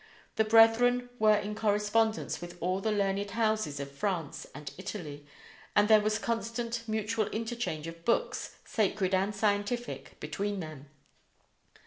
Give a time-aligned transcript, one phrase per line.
[0.35, 5.27] The brethren were in correspondence with all the learned houses of France and Italy,
[5.75, 10.89] and there was constant mutual interchange of books, sacred and scientific, between them.